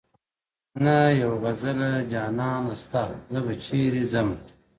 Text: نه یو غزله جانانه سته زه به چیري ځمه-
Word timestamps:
نه 0.83 0.97
یو 1.21 1.33
غزله 1.43 1.91
جانانه 2.11 2.73
سته 2.81 3.03
زه 3.31 3.39
به 3.45 3.53
چیري 3.63 4.03
ځمه- 4.11 4.39